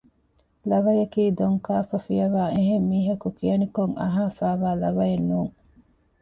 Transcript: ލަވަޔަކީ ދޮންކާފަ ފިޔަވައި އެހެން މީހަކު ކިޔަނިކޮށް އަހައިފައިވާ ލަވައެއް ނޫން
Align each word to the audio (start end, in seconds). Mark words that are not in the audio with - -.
ލަވަޔަކީ 0.69 1.23
ދޮންކާފަ 1.39 1.95
ފިޔަވައި 2.05 2.53
އެހެން 2.55 2.85
މީހަކު 2.91 3.27
ކިޔަނިކޮށް 3.37 3.95
އަހައިފައިވާ 4.01 4.69
ލަވައެއް 4.81 5.25
ނޫން 5.29 5.53